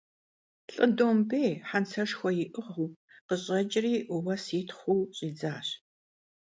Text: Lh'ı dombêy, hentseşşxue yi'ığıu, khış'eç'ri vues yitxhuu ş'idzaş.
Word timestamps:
Lh'ı 0.73 0.87
dombêy, 0.97 1.51
hentseşşxue 1.69 2.31
yi'ığıu, 2.37 2.87
khış'eç'ri 3.27 3.95
vues 4.23 4.45
yitxhuu 4.55 5.01
ş'idzaş. 5.17 5.67